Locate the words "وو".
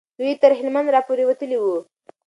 1.59-1.77